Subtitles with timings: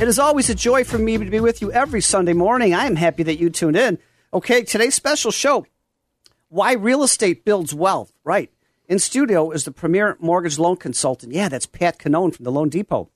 [0.00, 2.72] It is always a joy for me to be with you every Sunday morning.
[2.72, 3.98] I am happy that you tuned in.
[4.32, 5.66] Okay, today's special show
[6.48, 8.10] Why Real Estate Builds Wealth.
[8.24, 8.50] Right.
[8.88, 11.34] In studio is the premier mortgage loan consultant.
[11.34, 13.10] Yeah, that's Pat Cannone from the Loan Depot.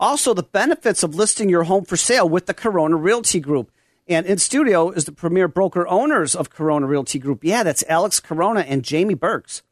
[0.00, 3.70] Also, the benefits of listing your home for sale with the Corona Realty Group.
[4.08, 7.44] And in studio is the premier broker owners of Corona Realty Group.
[7.44, 9.62] Yeah, that's Alex Corona and Jamie Burks.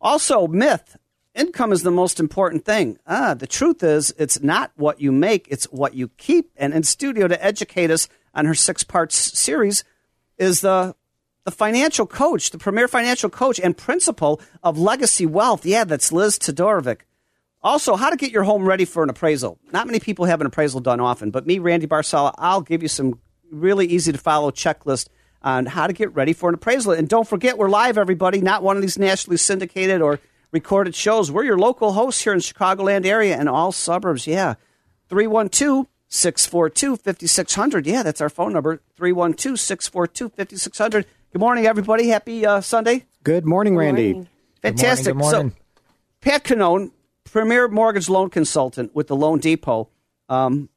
[0.00, 0.96] Also, myth
[1.34, 2.98] income is the most important thing.
[3.06, 6.50] Ah, the truth is, it's not what you make, it's what you keep.
[6.56, 9.84] And in studio to educate us on her six parts series
[10.38, 10.94] is the
[11.44, 15.66] the financial coach, the premier financial coach and principal of Legacy Wealth.
[15.66, 17.00] Yeah, that's Liz Todorovic.
[17.62, 19.58] Also, how to get your home ready for an appraisal.
[19.70, 22.88] Not many people have an appraisal done often, but me, Randy Barcella, I'll give you
[22.88, 25.08] some really easy to follow checklist
[25.42, 26.92] on how to get ready for an appraisal.
[26.92, 30.20] And don't forget, we're live, everybody, not one of these nationally syndicated or
[30.54, 31.30] recorded shows.
[31.30, 34.26] We're your local hosts here in Chicagoland area and all suburbs.
[34.26, 34.54] Yeah.
[35.10, 37.86] 312 642 5600.
[37.86, 41.06] Yeah, that's our phone number 312 642 5600.
[41.32, 42.08] Good morning, everybody.
[42.08, 43.04] Happy uh, Sunday.
[43.24, 44.12] Good morning, Randy.
[44.12, 44.30] morning.
[44.62, 45.06] Fantastic.
[45.06, 45.50] Good morning, good morning.
[45.50, 45.80] So,
[46.20, 46.92] Pat Cannone,
[47.24, 49.90] premier mortgage loan consultant with the Loan Depot.
[50.28, 50.68] Um,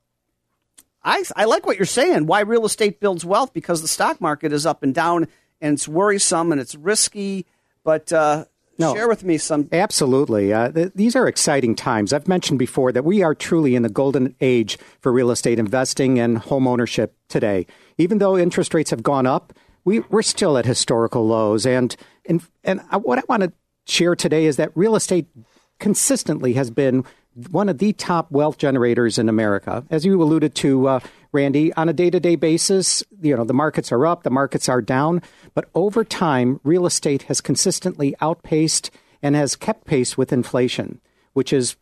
[1.04, 2.26] I, I like what you're saying.
[2.26, 3.54] Why real estate builds wealth?
[3.54, 5.28] Because the stock market is up and down,
[5.62, 7.46] and it's worrisome and it's risky.
[7.84, 8.46] But uh,
[8.80, 8.94] No.
[8.94, 9.68] share with me some.
[9.72, 10.54] Absolutely.
[10.54, 12.14] Uh, th- these are exciting times.
[12.14, 16.20] I've mentioned before that we are truly in the golden age for real estate investing
[16.20, 17.66] and home ownership today.
[17.98, 19.54] Even though interest rates have gone up,
[19.86, 21.66] we, we're still at historical lows.
[21.66, 23.52] And, and, and I- what I want to
[23.86, 25.28] share today is that real estate
[25.80, 27.04] consistently has been
[27.50, 29.86] one of the top wealth generators in America.
[29.90, 31.00] As you alluded to, uh,
[31.32, 34.68] Randy, on a day to day basis, you know, the markets are up, the markets
[34.68, 35.22] are down,
[35.54, 38.90] but over time, real estate has consistently outpaced
[39.22, 41.00] and has kept pace with inflation,
[41.34, 41.76] which is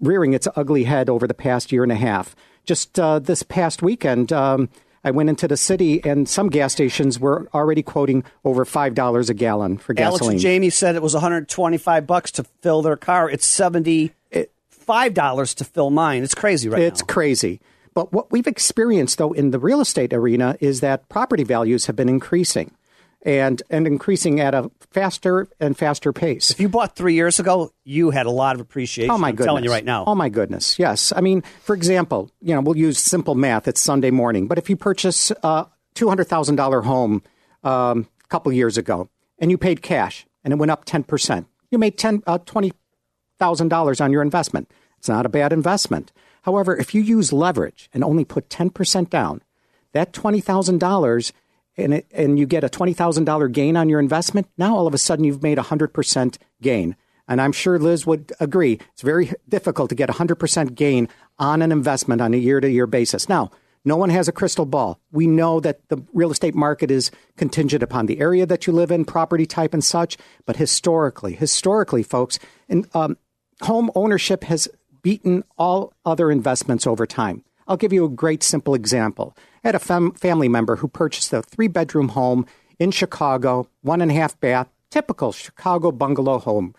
[0.00, 2.34] rearing its ugly head over the past year and a half.
[2.64, 4.68] Just uh, this past weekend, um,
[5.04, 9.28] I went into the city, and some gas stations were already quoting over five dollars
[9.30, 10.20] a gallon for gasoline.
[10.20, 13.28] Alex and Jamie said it was 125 bucks to fill their car.
[13.28, 14.12] It's 70.
[14.30, 14.52] It,
[14.92, 16.22] $5 to fill mine.
[16.22, 17.06] It's crazy right it's now.
[17.06, 17.60] crazy.
[17.94, 21.96] But what we've experienced, though, in the real estate arena is that property values have
[21.96, 22.74] been increasing
[23.22, 26.50] and, and increasing at a faster and faster pace.
[26.50, 29.10] If you bought three years ago, you had a lot of appreciation.
[29.10, 29.46] Oh, my I'm goodness.
[29.46, 30.04] telling you right now.
[30.06, 30.78] Oh, my goodness.
[30.78, 31.12] Yes.
[31.14, 33.68] I mean, for example, you know, we'll use simple math.
[33.68, 34.46] It's Sunday morning.
[34.48, 37.22] But if you purchase a $200,000 home
[37.62, 39.08] um, a couple years ago
[39.38, 44.12] and you paid cash and it went up 10%, you made 10, uh, $20,000 on
[44.12, 44.70] your investment.
[45.02, 46.12] It's not a bad investment.
[46.42, 49.42] However, if you use leverage and only put ten percent down,
[49.90, 51.32] that twenty thousand dollars
[51.76, 54.86] and it, and you get a twenty thousand dollar gain on your investment, now all
[54.86, 56.94] of a sudden you've made a hundred percent gain.
[57.26, 58.78] And I'm sure Liz would agree.
[58.92, 62.60] It's very difficult to get a hundred percent gain on an investment on a year
[62.60, 63.28] to year basis.
[63.28, 63.50] Now,
[63.84, 65.00] no one has a crystal ball.
[65.10, 68.92] We know that the real estate market is contingent upon the area that you live
[68.92, 70.16] in, property type, and such.
[70.46, 72.38] But historically, historically, folks,
[72.68, 73.16] and um,
[73.62, 74.68] home ownership has
[75.02, 77.44] beaten all other investments over time.
[77.66, 79.36] I'll give you a great simple example.
[79.64, 82.46] I had a fam- family member who purchased a three bedroom home
[82.78, 86.74] in Chicago, one and a half bath, typical Chicago bungalow home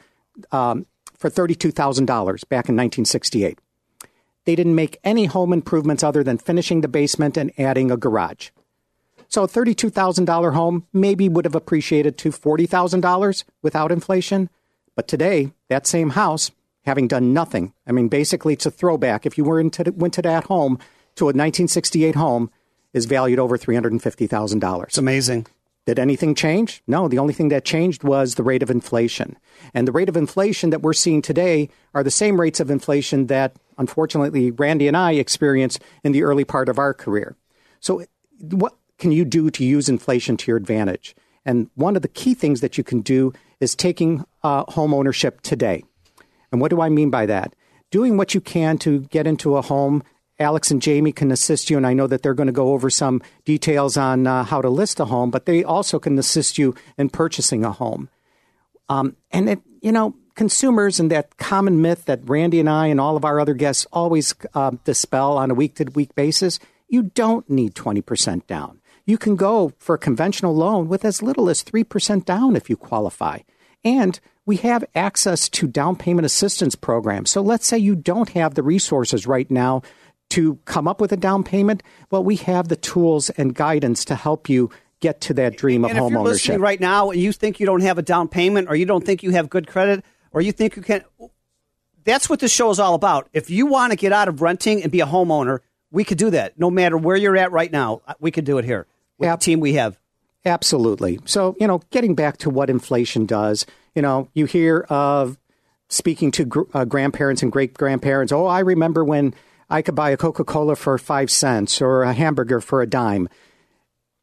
[0.51, 0.85] um,
[1.17, 2.05] for $32,000
[2.49, 3.57] back in 1968.
[4.45, 8.49] They didn't make any home improvements other than finishing the basement and adding a garage.
[9.29, 14.49] So a $32,000 home maybe would have appreciated to $40,000 without inflation.
[14.95, 16.51] But today, that same house,
[16.85, 19.25] having done nothing, I mean, basically it's a throwback.
[19.25, 20.79] If you were into, went to that home,
[21.15, 22.49] to a 1968 home,
[22.93, 24.83] is valued over $350,000.
[24.83, 25.47] It's amazing.
[25.85, 26.81] Did anything change?
[26.87, 29.37] No, the only thing that changed was the rate of inflation.
[29.73, 33.27] And the rate of inflation that we're seeing today are the same rates of inflation
[33.27, 37.35] that, unfortunately, Randy and I experienced in the early part of our career.
[37.81, 38.05] So,
[38.39, 41.15] what can you do to use inflation to your advantage?
[41.45, 45.41] And one of the key things that you can do is taking uh, home ownership
[45.41, 45.83] today.
[46.53, 47.55] And what do I mean by that?
[47.91, 50.03] Doing what you can to get into a home.
[50.39, 52.89] Alex and Jamie can assist you, and I know that they're going to go over
[52.89, 56.75] some details on uh, how to list a home, but they also can assist you
[56.97, 58.07] in purchasing a home.
[58.87, 62.99] Um, and it, you know, consumers and that common myth that Randy and I and
[62.99, 67.03] all of our other guests always uh, dispel on a week to week basis, you
[67.03, 68.79] don't need 20% down.
[69.05, 72.77] you can go for a conventional loan with as little as 3% down if you
[72.77, 73.39] qualify.
[73.85, 77.31] And we have access to down payment assistance programs.
[77.31, 79.81] So let's say you don't have the resources right now
[80.31, 81.83] to come up with a down payment.
[82.09, 84.69] Well, we have the tools and guidance to help you
[84.99, 86.33] get to that dream and of if home you're ownership.
[86.49, 89.05] listening right now and you think you don't have a down payment or you don't
[89.05, 91.03] think you have good credit or you think you can
[92.05, 93.29] that's what this show is all about.
[93.33, 95.59] If you want to get out of renting and be a homeowner,
[95.91, 96.57] we could do that.
[96.59, 98.87] No matter where you're at right now, we could do it here
[99.17, 99.39] with Yep.
[99.39, 99.97] the team we have.
[100.45, 101.19] Absolutely.
[101.25, 105.37] So, you know, getting back to what inflation does, you know, you hear of
[105.89, 108.33] speaking to gr- uh, grandparents and great grandparents.
[108.33, 109.33] Oh, I remember when
[109.69, 113.29] I could buy a Coca Cola for five cents or a hamburger for a dime.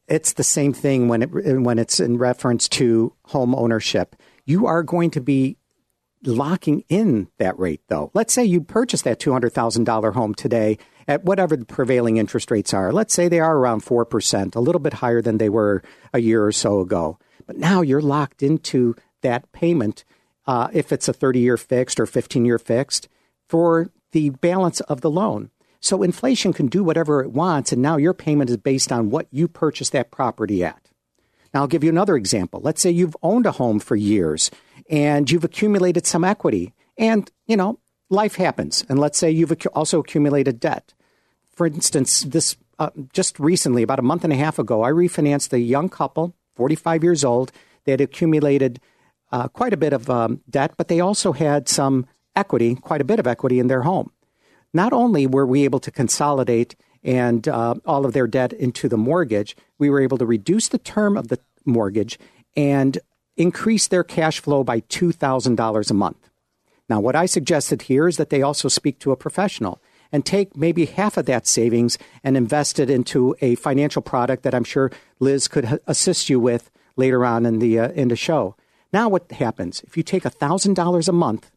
[0.08, 4.16] It's the same thing when it when it's in reference to home ownership.
[4.44, 5.56] You are going to be
[6.24, 8.10] locking in that rate, though.
[8.14, 10.78] Let's say you purchase that $200,000 home today
[11.08, 12.92] at whatever the prevailing interest rates are.
[12.92, 15.82] Let's say they are around 4%, a little bit higher than they were
[16.12, 17.18] a year or so ago.
[17.46, 20.04] But now you're locked into that payment,
[20.46, 23.08] uh, if it's a 30 year fixed or 15 year fixed,
[23.48, 25.50] for the balance of the loan.
[25.80, 29.26] So inflation can do whatever it wants, and now your payment is based on what
[29.30, 30.90] you purchased that property at.
[31.52, 32.60] Now, I'll give you another example.
[32.62, 34.50] Let's say you've owned a home for years
[34.90, 37.78] and you've accumulated some equity, and, you know,
[38.10, 38.84] life happens.
[38.88, 40.92] And let's say you've also accumulated debt.
[41.54, 45.52] For instance, this uh, just recently, about a month and a half ago, I refinanced
[45.52, 47.52] a young couple, 45 years old.
[47.84, 48.80] They had accumulated
[49.30, 53.04] uh, quite a bit of um, debt, but they also had some equity, quite a
[53.04, 54.10] bit of equity in their home.
[54.72, 58.96] Not only were we able to consolidate and uh, all of their debt into the
[58.96, 62.18] mortgage, we were able to reduce the term of the mortgage
[62.56, 62.98] and
[63.40, 66.30] increase their cash flow by $2,000 a month.
[66.90, 69.80] Now, what I suggested here is that they also speak to a professional
[70.12, 74.54] and take maybe half of that savings and invest it into a financial product that
[74.54, 74.90] I'm sure
[75.20, 78.56] Liz could assist you with later on in the uh, in the show.
[78.92, 81.50] Now, what happens if you take thousand dollars a month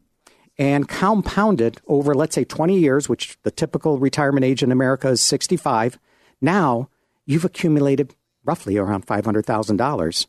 [0.56, 5.08] and compound it over, let's say, 20 years, which the typical retirement age in America
[5.08, 5.98] is 65?
[6.40, 6.88] Now
[7.26, 8.14] you've accumulated
[8.44, 10.26] roughly around $500,000.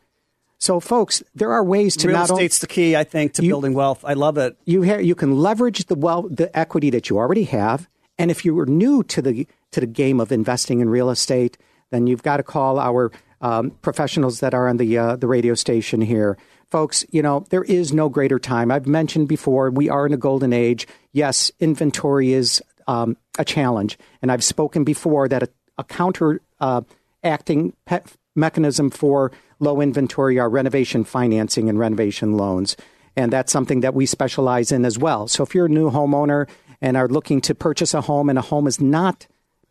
[0.57, 3.43] So, folks, there are ways to Real not only estate's the key, I think, to
[3.43, 4.03] You- building wealth.
[4.05, 4.57] I love it.
[4.65, 7.87] you ha- you can leverage the well the equity that you already have,
[8.17, 11.57] and if you are new to the to the game of investing in real estate,
[11.91, 13.11] then you've got to call our
[13.41, 16.37] um, professionals that are on the uh, the radio station here,
[16.71, 17.05] folks.
[17.11, 18.71] You know there is no greater time.
[18.71, 20.87] I've mentioned before we are in a golden age.
[21.11, 26.81] Yes, inventory is um, a challenge, and I've spoken before that a, a counter uh,
[27.23, 27.99] acting pe-
[28.35, 32.75] mechanism for low inventory are renovation financing and renovation loans.
[33.15, 35.27] And that's something that we specialize in as well.
[35.27, 36.49] So if you're a new homeowner
[36.81, 39.27] and are looking to purchase a home and a home is not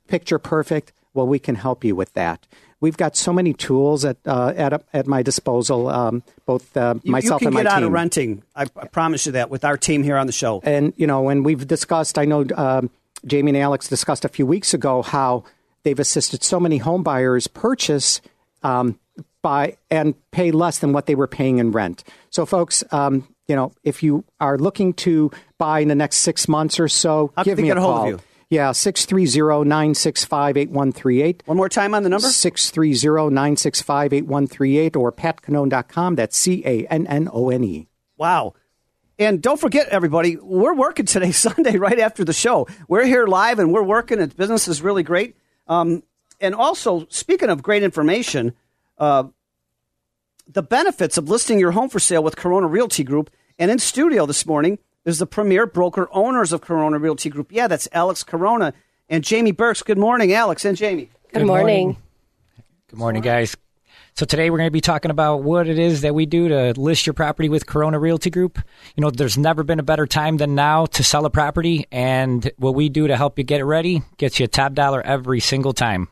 [0.09, 2.47] picture perfect, well, we can help you with that.
[2.81, 7.13] We've got so many tools at uh, at, at my disposal, um, both uh, You,
[7.13, 8.43] myself you and can my get out of renting.
[8.55, 10.61] I, I promise you that with our team here on the show.
[10.65, 12.91] And you know, when we've discussed, I know um,
[13.25, 15.45] Jamie and Alex discussed a few weeks ago how
[15.83, 18.21] they've assisted so many home buyers purchase
[18.63, 18.99] um,
[19.45, 22.03] by and pay less than what they were paying in rent.
[22.31, 26.49] So, folks, um, you know, if you are looking to buy in the next six
[26.49, 28.09] months or so, How give me get a a hold of call.
[28.11, 28.19] you?
[28.51, 31.43] Yeah, 630-965-8138.
[31.47, 32.27] One more time on the number.
[32.29, 36.15] 630-965-8138 or patcannone.com.
[36.17, 37.89] That's C-A-N-N-O-N-E.
[38.17, 38.55] Wow.
[39.19, 42.69] And don't forget, everybody, we're working today, Sunday, right after the show.
[42.89, 45.37] We're here live and we're working, and business is really great.
[45.67, 46.03] Um,
[46.41, 48.53] and also, speaking of great information,
[48.99, 49.25] uh,
[50.47, 53.31] the benefits of listing your home for sale with Corona Realty Group.
[53.59, 57.53] And in studio this morning is the premier broker owners of Corona Realty Group.
[57.53, 58.75] Yeah, that's Alex Corona
[59.09, 59.83] and Jamie Burks.
[59.83, 61.11] Good morning, Alex and Jamie.
[61.33, 61.97] Good, morning.
[62.89, 63.57] Good morning, guys.
[64.17, 66.81] So today we're going to be talking about what it is that we do to
[66.81, 68.61] list your property with Corona Realty Group.
[68.95, 72.49] You know, there's never been a better time than now to sell a property, and
[72.57, 75.41] what we do to help you get it ready gets you a top dollar every
[75.41, 76.09] single time.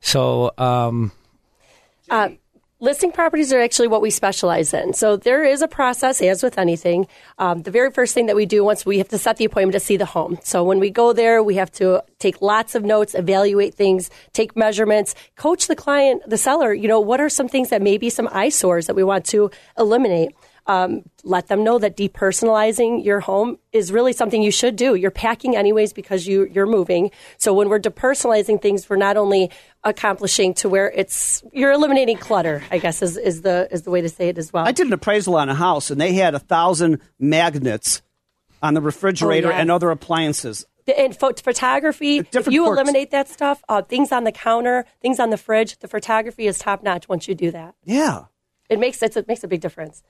[0.00, 1.10] So, um,
[2.10, 2.30] Uh,
[2.80, 4.94] listing properties are actually what we specialize in.
[4.94, 7.06] So there is a process, as with anything.
[7.38, 9.72] Um, the very first thing that we do once we have to set the appointment
[9.72, 10.38] to see the home.
[10.42, 14.56] So when we go there, we have to take lots of notes, evaluate things, take
[14.56, 16.72] measurements, coach the client, the seller.
[16.72, 19.50] You know, what are some things that may be some eyesores that we want to
[19.76, 20.34] eliminate?
[20.68, 24.94] Um, let them know that depersonalizing your home is really something you should do.
[24.94, 27.10] You're packing anyways because you you're moving.
[27.38, 29.50] So when we're depersonalizing things, we're not only
[29.82, 32.62] accomplishing to where it's you're eliminating clutter.
[32.70, 34.66] I guess is, is the is the way to say it as well.
[34.66, 38.02] I did an appraisal on a house, and they had a thousand magnets
[38.62, 39.60] on the refrigerator Oh, yes.
[39.62, 40.66] and other appliances.
[40.96, 42.80] And pho- photography, if you quirks.
[42.80, 46.58] eliminate that stuff, uh, things on the counter, things on the fridge, the photography is
[46.58, 47.74] top notch once you do that.
[47.84, 48.24] Yeah.
[48.68, 50.02] It makes it makes a big difference.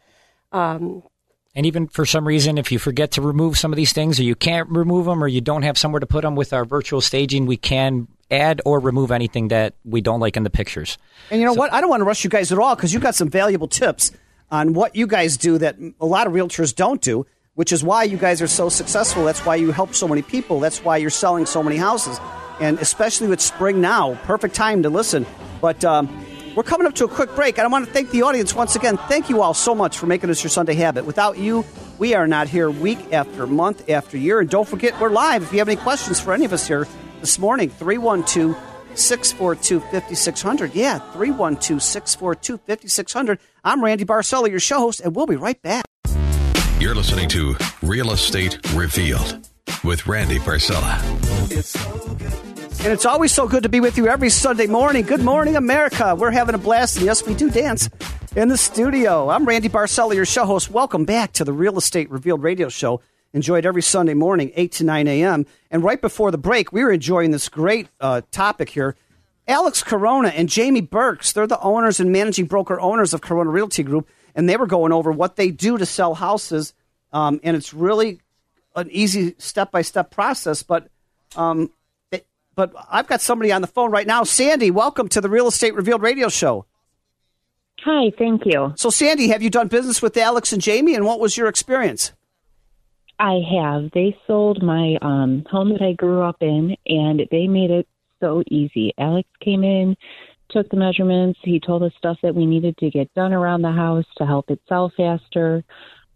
[1.54, 4.22] And even for some reason, if you forget to remove some of these things, or
[4.22, 7.00] you can't remove them, or you don't have somewhere to put them with our virtual
[7.00, 10.98] staging, we can add or remove anything that we don't like in the pictures.
[11.30, 11.72] And you know what?
[11.72, 14.12] I don't want to rush you guys at all because you've got some valuable tips
[14.50, 18.04] on what you guys do that a lot of realtors don't do, which is why
[18.04, 19.24] you guys are so successful.
[19.24, 20.60] That's why you help so many people.
[20.60, 22.20] That's why you're selling so many houses.
[22.60, 25.26] And especially with spring now, perfect time to listen.
[25.60, 26.24] But um,
[26.58, 27.56] we're coming up to a quick break.
[27.56, 28.96] And I want to thank the audience once again.
[28.96, 31.04] Thank you all so much for making us your Sunday habit.
[31.06, 31.64] Without you,
[31.98, 34.40] we are not here week after month after year.
[34.40, 35.44] And don't forget, we're live.
[35.44, 36.88] If you have any questions for any of us here
[37.20, 38.56] this morning, 312
[38.98, 40.74] 642 5600.
[40.74, 43.38] Yeah, 312 642 5600.
[43.62, 45.84] I'm Randy Barcella, your show host, and we'll be right back.
[46.80, 49.48] You're listening to Real Estate Revealed
[49.84, 50.98] with Randy Barcella.
[52.80, 55.04] And it's always so good to be with you every Sunday morning.
[55.04, 56.14] Good morning, America.
[56.14, 57.90] We're having a blast, and yes, we do dance
[58.36, 59.28] in the studio.
[59.30, 60.70] I'm Randy Barcella, your show host.
[60.70, 63.00] Welcome back to the Real Estate Revealed radio show.
[63.32, 65.44] Enjoyed every Sunday morning, 8 to 9 a.m.
[65.72, 68.94] And right before the break, we were enjoying this great uh, topic here.
[69.48, 73.82] Alex Corona and Jamie Burks, they're the owners and managing broker owners of Corona Realty
[73.82, 76.74] Group, and they were going over what they do to sell houses.
[77.12, 78.20] Um, and it's really
[78.76, 80.88] an easy step by step process, but
[81.36, 81.70] um,
[82.58, 84.24] but I've got somebody on the phone right now.
[84.24, 86.66] Sandy, welcome to the Real Estate Revealed radio show.
[87.84, 88.72] Hi, thank you.
[88.74, 92.10] So, Sandy, have you done business with Alex and Jamie, and what was your experience?
[93.20, 93.92] I have.
[93.94, 97.86] They sold my um, home that I grew up in, and they made it
[98.18, 98.92] so easy.
[98.98, 99.96] Alex came in,
[100.50, 101.38] took the measurements.
[101.44, 104.50] He told us stuff that we needed to get done around the house to help
[104.50, 105.62] it sell faster.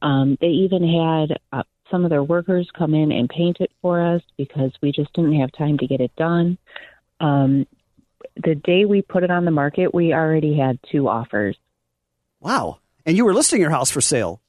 [0.02, 4.00] Um, they even had uh, some of their workers come in and paint it for
[4.00, 6.58] us because we just didn't have time to get it done.
[7.20, 7.66] Um,
[8.42, 11.56] the day we put it on the market, we already had two offers.
[12.40, 12.78] Wow.
[13.06, 14.40] And you were listing your house for sale,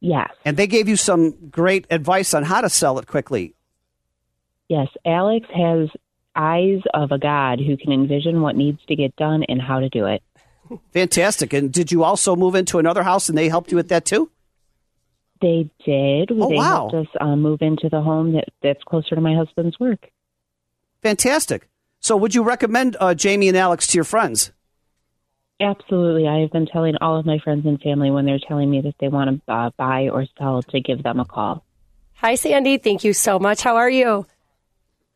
[0.00, 0.30] Yes.
[0.44, 3.54] and they gave you some great advice on how to sell it quickly.
[4.68, 5.88] Yes, Alex has
[6.34, 9.88] eyes of a god who can envision what needs to get done and how to
[9.88, 10.22] do it.
[10.92, 11.52] Fantastic.
[11.52, 14.30] And did you also move into another house, and they helped you with that too?
[15.40, 16.30] They did.
[16.32, 16.90] Oh, they wow.
[16.90, 20.10] helped us um, move into the home that, that's closer to my husband's work.
[21.02, 21.68] Fantastic.
[22.00, 24.52] So, would you recommend uh, Jamie and Alex to your friends?
[25.60, 26.26] Absolutely.
[26.26, 28.94] I have been telling all of my friends and family when they're telling me that
[28.98, 31.64] they want to uh, buy or sell to give them a call.
[32.14, 32.78] Hi, Sandy.
[32.78, 33.62] Thank you so much.
[33.62, 34.26] How are you?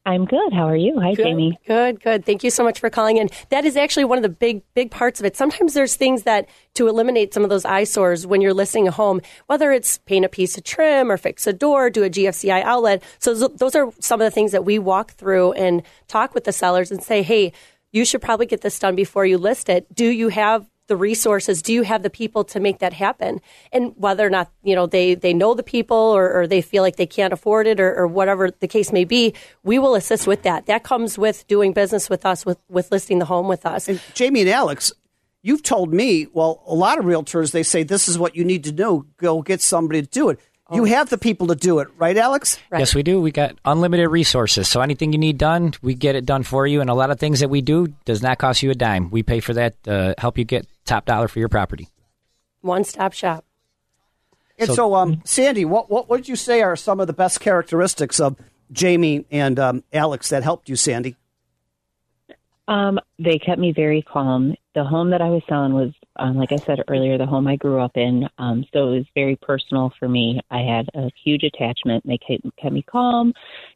[0.06, 0.52] I'm good.
[0.52, 1.00] How are you?
[1.00, 1.58] Hi, Good, Jamie.
[1.66, 2.26] Good, good.
[2.26, 3.30] Thank you so much for calling in.
[3.48, 5.34] That is actually one of the big, big parts of it.
[5.34, 9.22] Sometimes there's things that to eliminate some of those eyesores when you're listing a home,
[9.46, 13.02] whether it's paint a piece of trim or fix a door, do a GFCI outlet.
[13.18, 16.52] So those are some of the things that we walk through and talk with the
[16.52, 17.52] sellers and say, hey,
[17.90, 19.92] you should probably get this done before you list it.
[19.94, 21.62] Do you have the resources?
[21.62, 23.40] Do you have the people to make that happen?
[23.72, 26.82] And whether or not you know they they know the people or, or they feel
[26.82, 30.26] like they can't afford it or, or whatever the case may be, we will assist
[30.26, 30.66] with that.
[30.66, 33.88] That comes with doing business with us, with with listing the home with us.
[33.88, 34.92] And Jamie and Alex,
[35.42, 38.64] you've told me, well, a lot of realtors, they say this is what you need
[38.64, 39.06] to do.
[39.18, 40.40] Go get somebody to do it.
[40.72, 42.58] You have the people to do it, right, Alex?
[42.70, 42.78] Right.
[42.78, 43.20] Yes, we do.
[43.20, 44.66] We got unlimited resources.
[44.66, 46.80] So anything you need done, we get it done for you.
[46.80, 49.10] And a lot of things that we do does not cost you a dime.
[49.10, 51.88] We pay for that, uh, help you get top dollar for your property.
[52.62, 53.44] One stop shop.
[54.58, 58.18] And so, um, Sandy, what, what would you say are some of the best characteristics
[58.18, 58.36] of
[58.72, 61.16] Jamie and um, Alex that helped you, Sandy?
[62.68, 64.54] Um, they kept me very calm.
[64.74, 67.56] The home that I was selling was, um, like I said earlier, the home I
[67.56, 68.28] grew up in.
[68.38, 70.40] Um, so it was very personal for me.
[70.50, 72.04] I had a huge attachment.
[72.06, 73.32] They kept, kept me calm.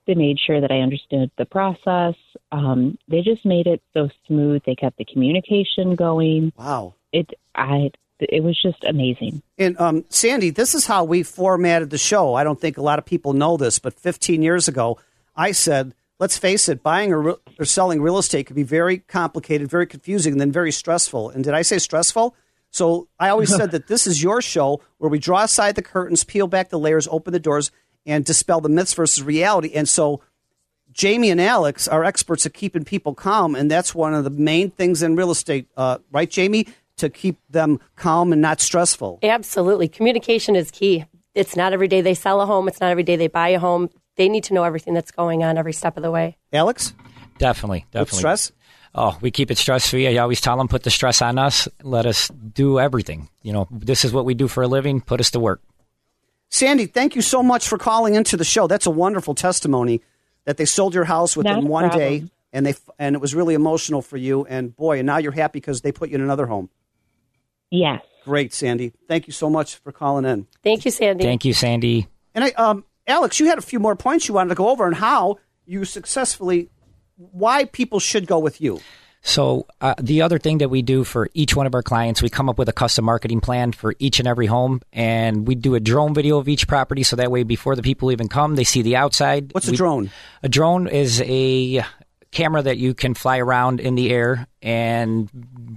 [0.06, 2.14] They made sure that I understood the process.
[2.50, 4.62] Um, they just made it so smooth.
[4.66, 6.52] They kept the communication going.
[6.56, 6.94] Wow.
[7.12, 9.42] It, I, it was just amazing.
[9.56, 12.34] And um, Sandy, this is how we formatted the show.
[12.34, 14.98] I don't think a lot of people know this, but 15 years ago,
[15.36, 18.98] I said, let's face it, buying or, re- or selling real estate can be very
[18.98, 21.30] complicated, very confusing, and then very stressful.
[21.30, 22.34] And did I say stressful?
[22.70, 26.22] So I always said that this is your show where we draw aside the curtains,
[26.24, 27.70] peel back the layers, open the doors,
[28.04, 29.72] and dispel the myths versus reality.
[29.74, 30.20] And so
[30.92, 34.70] Jamie and Alex are experts at keeping people calm, and that's one of the main
[34.70, 36.66] things in real estate, uh, right, Jamie?
[36.98, 39.20] To keep them calm and not stressful.
[39.22, 39.86] Absolutely.
[39.86, 41.04] Communication is key.
[41.34, 42.66] It's not every day they sell a home.
[42.66, 43.88] It's not every day they buy a home.
[44.18, 46.36] They need to know everything that's going on every step of the way.
[46.52, 46.92] Alex,
[47.38, 48.18] Definitely, with definitely.
[48.18, 48.52] stress?
[48.94, 50.08] Oh, we keep it stress free.
[50.08, 51.68] I always tell them, put the stress on us.
[51.82, 53.28] Let us do everything.
[53.42, 55.00] You know, this is what we do for a living.
[55.00, 55.62] Put us to work.
[56.50, 58.66] Sandy, thank you so much for calling into the show.
[58.66, 60.00] That's a wonderful testimony
[60.46, 63.34] that they sold your house within Not a one day, and they and it was
[63.34, 64.46] really emotional for you.
[64.46, 66.70] And boy, and now you're happy because they put you in another home.
[67.70, 68.02] Yes.
[68.24, 68.92] Great, Sandy.
[69.06, 70.46] Thank you so much for calling in.
[70.64, 71.22] Thank you, Sandy.
[71.22, 72.08] Thank you, Sandy.
[72.34, 74.86] And I, um, Alex, you had a few more points you wanted to go over
[74.86, 76.68] and how you successfully,
[77.16, 78.80] why people should go with you.
[79.22, 82.30] So uh, the other thing that we do for each one of our clients, we
[82.30, 85.74] come up with a custom marketing plan for each and every home, and we do
[85.74, 88.64] a drone video of each property, so that way before the people even come, they
[88.64, 89.52] see the outside.
[89.52, 90.10] What's a drone?
[90.42, 91.84] A drone is a
[92.30, 95.30] camera that you can fly around in the air and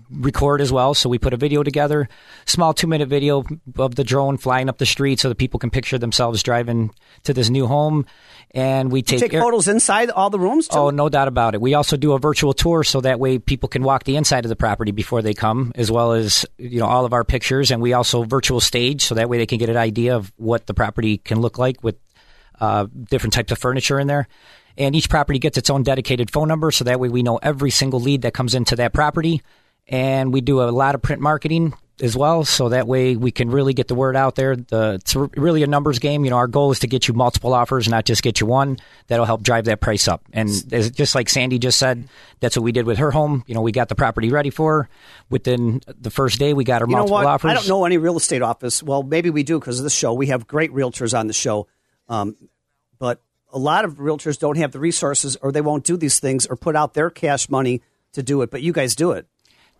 [0.09, 0.93] record as well.
[0.93, 2.09] So we put a video together,
[2.45, 3.43] small two minute video
[3.77, 6.93] of the drone flying up the street, so that people can picture themselves driving
[7.23, 8.05] to this new home.
[8.53, 10.67] And we take, Take air- photos inside all the rooms.
[10.67, 10.77] Too?
[10.77, 11.61] Oh, no doubt about it.
[11.61, 14.49] We also do a virtual tour so that way people can walk the inside of
[14.49, 17.71] the property before they come, as well as you know all of our pictures.
[17.71, 20.67] And we also virtual stage so that way they can get an idea of what
[20.67, 21.95] the property can look like with
[22.59, 24.27] uh, different types of furniture in there.
[24.77, 27.71] And each property gets its own dedicated phone number, so that way we know every
[27.71, 29.41] single lead that comes into that property.
[29.87, 33.49] And we do a lot of print marketing as well, so that way we can
[33.49, 34.55] really get the word out there.
[34.55, 36.23] The, it's really a numbers game.
[36.23, 38.77] You know, our goal is to get you multiple offers, not just get you one.
[39.07, 40.23] That'll help drive that price up.
[40.33, 40.49] And
[40.95, 42.07] just like Sandy just said,
[42.39, 43.43] that's what we did with her home.
[43.47, 44.89] You know, we got the property ready for her.
[45.29, 47.51] Within the first day, we got her you know multiple offers.
[47.51, 48.81] I don't know any real estate office.
[48.81, 50.13] Well, maybe we do because of the show.
[50.13, 51.67] We have great realtors on the show,
[52.09, 52.35] um,
[53.53, 56.55] a lot of realtors don't have the resources, or they won't do these things, or
[56.55, 57.81] put out their cash money
[58.13, 58.51] to do it.
[58.51, 59.27] But you guys do it.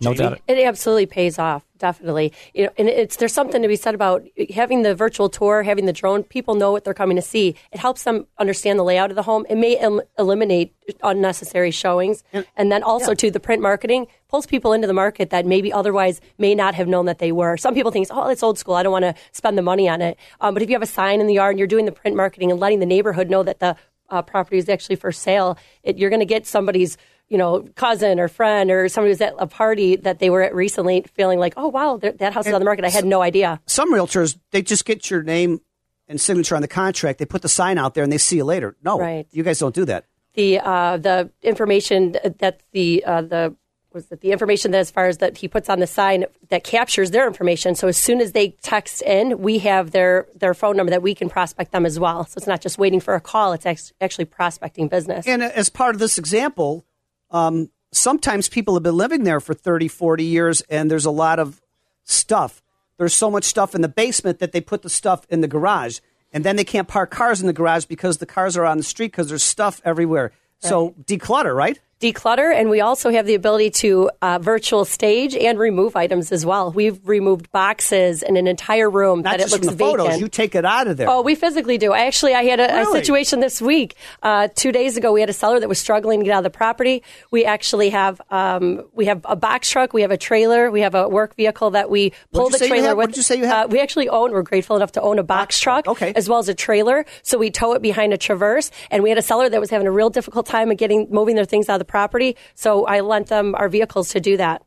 [0.01, 0.29] No Jamie?
[0.31, 0.41] doubt.
[0.47, 2.33] It absolutely pays off, definitely.
[2.53, 5.85] You know, and it's there's something to be said about having the virtual tour, having
[5.85, 6.23] the drone.
[6.23, 7.55] People know what they're coming to see.
[7.71, 9.45] It helps them understand the layout of the home.
[9.49, 14.73] It may el- eliminate unnecessary showings, and, then also to the print marketing pulls people
[14.73, 17.57] into the market that maybe otherwise may not have known that they were.
[17.57, 18.75] Some people think, oh, it's old school.
[18.75, 20.17] I don't want to spend the money on it.
[20.39, 22.15] Um, but if you have a sign in the yard and you're doing the print
[22.15, 23.75] marketing and letting the neighborhood know that the
[24.09, 26.97] uh, property is actually for sale, it, you're going to get somebody's
[27.31, 30.53] you know, cousin or friend or somebody who's at a party that they were at
[30.53, 32.83] recently feeling like, oh, wow, that that house is on the market.
[32.83, 33.61] I had no idea.
[33.67, 35.61] Some realtors they just get your name
[36.09, 37.19] and signature on the contract.
[37.19, 38.75] They put the sign out there and they see you later.
[38.83, 39.27] No, Right.
[39.31, 40.03] you guys don't do that.
[40.33, 43.55] The uh, the information that the uh, the
[43.93, 46.63] was it the information that as far as that he puts on the sign that
[46.65, 47.75] captures their information.
[47.75, 51.15] So as soon as they text in, we have their their phone number that we
[51.15, 52.25] can prospect them as well.
[52.25, 53.65] So it's not just waiting for a call; it's
[54.01, 55.25] actually prospecting business.
[55.27, 56.85] And as part of this example,
[57.31, 61.39] um, sometimes people have been living there for 30, 40 years, and there's a lot
[61.39, 61.61] of
[62.03, 62.61] stuff.
[62.97, 65.99] There's so much stuff in the basement that they put the stuff in the garage,
[66.31, 68.83] and then they can't park cars in the garage because the cars are on the
[68.83, 70.31] street because there's stuff everywhere.
[70.59, 71.79] So declutter, right?
[72.01, 76.45] Declutter, and we also have the ability to uh, virtual stage and remove items as
[76.45, 76.71] well.
[76.71, 79.99] We've removed boxes in an entire room Not that it looks from the vacant.
[79.99, 80.19] photos.
[80.19, 81.09] You take it out of there.
[81.09, 81.93] Oh, we physically do.
[81.93, 83.95] Actually, I had a, a situation this week.
[84.23, 86.43] Uh, two days ago, we had a seller that was struggling to get out of
[86.43, 87.03] the property.
[87.29, 90.95] We actually have um, we have a box truck, we have a trailer, we have
[90.95, 93.09] a work vehicle that we pull the trailer with.
[93.09, 93.65] What'd you say you have?
[93.65, 94.31] Uh, we actually own.
[94.31, 96.13] We're grateful enough to own a box, truck, okay.
[96.15, 97.05] as well as a trailer.
[97.21, 99.87] So we tow it behind a traverse, and we had a seller that was having
[99.87, 102.35] a real difficult time of getting moving their things out of the property.
[102.55, 104.63] So I lent them our vehicles to do that.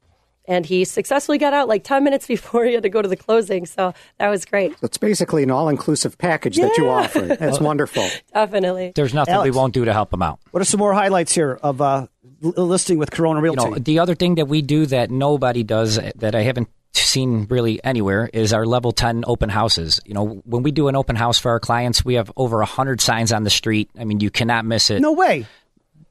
[0.46, 3.16] And he successfully got out like 10 minutes before he had to go to the
[3.16, 3.64] closing.
[3.64, 4.72] So that was great.
[4.72, 7.22] So it's basically an all-inclusive package that you offer.
[7.22, 8.06] That's wonderful.
[8.34, 8.92] Definitely.
[8.94, 9.50] There's nothing Alex.
[9.50, 10.38] we won't do to help them out.
[10.50, 12.08] What are some more highlights here of uh,
[12.42, 13.70] listing with Corona You Realty?
[13.70, 17.82] know, the other thing that we do that nobody does that I haven't seen really
[17.82, 19.98] anywhere is our level 10 open houses.
[20.04, 23.00] You know, when we do an open house for our clients, we have over 100
[23.00, 23.88] signs on the street.
[23.98, 25.00] I mean, you cannot miss it.
[25.00, 25.46] no way.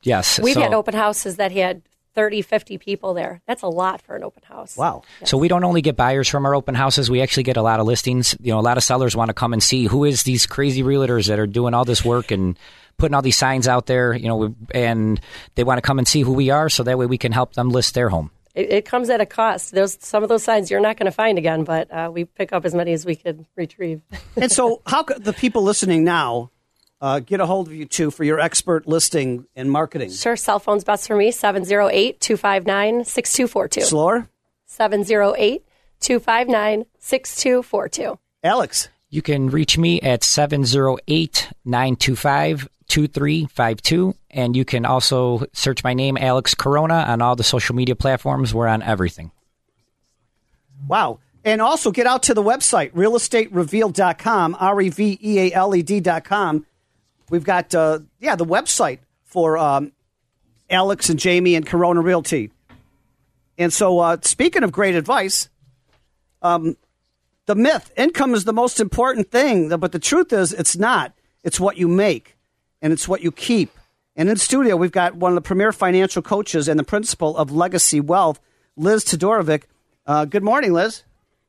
[0.03, 0.39] Yes.
[0.39, 1.81] We've so, had open houses that had
[2.13, 3.41] 30, 50 people there.
[3.47, 4.77] That's a lot for an open house.
[4.77, 5.03] Wow.
[5.23, 7.79] So we don't only get buyers from our open houses, we actually get a lot
[7.79, 8.35] of listings.
[8.39, 10.83] You know, a lot of sellers want to come and see who is these crazy
[10.83, 12.57] realtors that are doing all this work and
[12.97, 15.19] putting all these signs out there, you know, and
[15.55, 17.53] they want to come and see who we are so that way we can help
[17.53, 18.29] them list their home.
[18.53, 19.71] It, it comes at a cost.
[19.71, 22.53] Those Some of those signs you're not going to find again, but uh, we pick
[22.53, 24.01] up as many as we could retrieve.
[24.35, 26.51] And so, how could the people listening now
[27.03, 30.09] uh, get a hold of you too for your expert listing and marketing?
[30.09, 33.81] sure, cell phone's best for me 708 259 6242.
[33.81, 34.29] Slower,
[34.65, 35.65] 708
[35.99, 38.17] 259 6242.
[38.43, 38.89] Alex.
[39.09, 44.15] You can reach me at 708 925 2352.
[44.31, 48.53] And you can also search my name, Alex Corona, on all the social media platforms.
[48.53, 49.31] We're on everything.
[50.87, 51.19] Wow.
[51.45, 55.83] And also get out to the website, realestaterevealed.com, R E V E A L E
[55.83, 56.65] D.com.
[57.33, 59.91] We've got, uh, yeah, the website for um,
[60.69, 62.51] Alex and Jamie and Corona Realty.
[63.57, 65.49] And so, uh, speaking of great advice,
[66.43, 66.77] um,
[67.47, 71.11] the myth income is the most important thing, but the truth is it's not.
[71.43, 72.37] It's what you make
[72.83, 73.71] and it's what you keep.
[74.15, 77.51] And in studio, we've got one of the premier financial coaches and the principal of
[77.51, 78.39] Legacy Wealth,
[78.77, 79.63] Liz Todorovic.
[80.05, 81.01] Uh, good morning, Liz.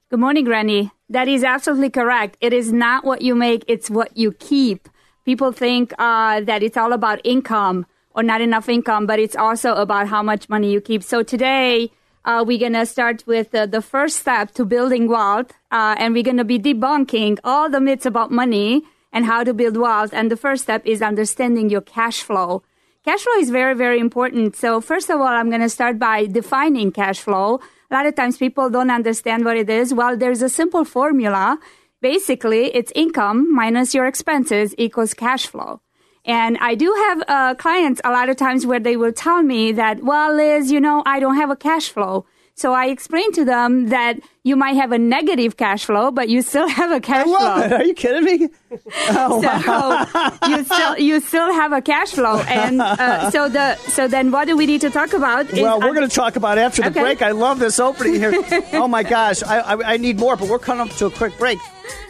[0.09, 0.93] Good morning, Randy.
[1.11, 2.39] That is absolutely correct.
[2.41, 4.89] It is not what you make, it's what you keep.
[5.25, 9.75] People think uh, that it's all about income or not enough income, but it's also
[9.75, 11.03] about how much money you keep.
[11.03, 11.91] So today,
[12.25, 16.15] uh, we're going to start with uh, the first step to building wealth, uh, and
[16.15, 18.83] we're going to be debunking all the myths about money
[19.13, 20.11] and how to build wealth.
[20.13, 22.63] And the first step is understanding your cash flow.
[23.05, 24.57] Cash flow is very, very important.
[24.57, 27.61] So first of all, I'm going to start by defining cash flow.
[27.91, 29.93] A lot of times people don't understand what it is.
[29.93, 31.59] Well, there's a simple formula.
[32.05, 35.81] Basically, it's income minus your expenses equals cash flow.
[36.27, 39.73] And I do have uh, clients a lot of times where they will tell me
[39.73, 42.27] that, well, Liz, you know, I don't have a cash flow.
[42.55, 46.43] So I explain to them that you might have a negative cash flow, but you
[46.43, 47.57] still have a cash flow.
[47.63, 47.73] It.
[47.73, 48.49] Are you kidding me?
[49.11, 49.41] Oh,
[50.43, 54.33] so you still you still have a cash flow, and uh, so the so then
[54.33, 55.51] what do we need to talk about?
[55.53, 57.01] well, we're going to talk about after the Okay.
[57.01, 57.23] break.
[57.23, 58.33] I love this opening here.
[58.73, 61.39] oh my gosh, I, I, I need more, but we're coming up to a quick
[61.39, 61.61] break.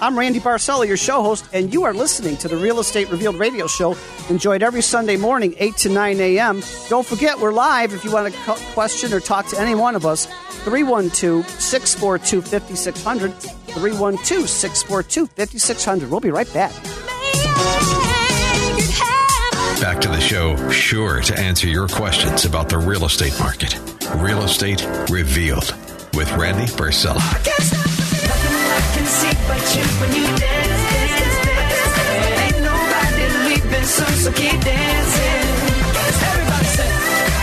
[0.01, 3.37] I'm Randy Barcella, your show host, and you are listening to the Real Estate Revealed
[3.37, 3.95] radio show.
[4.31, 6.63] Enjoyed every Sunday morning, 8 to 9 a.m.
[6.89, 8.41] Don't forget, we're live if you want to
[8.73, 10.27] question or talk to any one of us.
[10.65, 13.33] 312 642 5600.
[13.35, 16.11] 312 642 5600.
[16.11, 16.73] We'll be right back.
[19.81, 23.79] Back to the show, sure to answer your questions about the real estate market.
[24.17, 25.75] Real Estate Revealed
[26.15, 27.21] with Randy Barcella.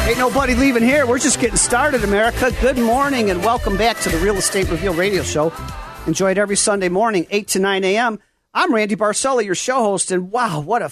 [0.08, 1.06] Ain't nobody leaving here.
[1.06, 2.52] We're just getting started, America.
[2.60, 5.54] Good morning and welcome back to the Real Estate Reveal radio show.
[6.08, 8.20] Enjoy it every Sunday morning, 8 to 9 a.m.
[8.52, 10.92] I'm Randy Barcella, your show host, and wow, what a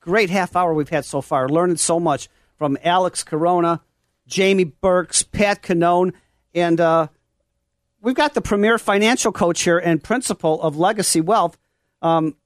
[0.00, 1.48] great half hour we've had so far.
[1.48, 3.80] Learning so much from Alex Corona,
[4.26, 6.12] Jamie Burks, Pat Cannone,
[6.54, 7.08] and uh,
[8.02, 11.56] we've got the premier financial coach here and principal of Legacy Wealth,
[12.02, 12.36] um,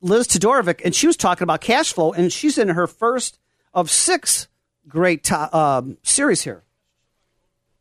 [0.00, 3.38] Liz Todorovic, and she was talking about cash flow, and she's in her first
[3.72, 4.48] of six
[4.88, 6.62] great to- um, series here.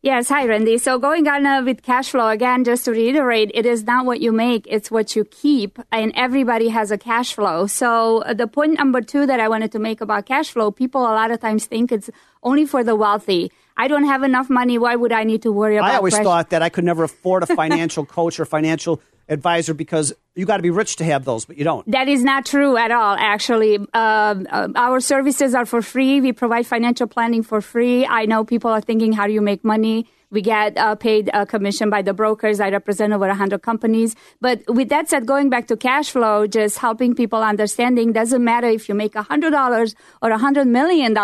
[0.01, 0.77] Yes, hi, Randy.
[0.77, 4.21] So going on uh, with cash flow again, just to reiterate, it is not what
[4.21, 7.65] you make; it's what you keep, and everybody has a cash flow.
[7.65, 11.01] So uh, the point number two that I wanted to make about cash flow, people
[11.01, 12.11] a lot of times think it's
[12.43, 13.51] only for the wealthy.
[13.77, 14.77] I don't have enough money.
[14.77, 15.91] Why would I need to worry about?
[15.91, 19.73] I always fresh- thought that I could never afford a financial coach or financial advisor
[19.73, 21.89] because you got to be rich to have those, but you don't.
[21.89, 23.77] That is not true at all, actually.
[23.77, 26.21] Um, uh, our services are for free.
[26.21, 28.05] We provide financial planning for free.
[28.05, 30.07] I know people are thinking, how do you make money?
[30.31, 32.59] We get uh, paid a commission by the brokers.
[32.59, 34.15] I represent over 100 companies.
[34.41, 38.67] But with that said, going back to cash flow, just helping people understanding doesn't matter
[38.67, 41.15] if you make $100 or $100 million,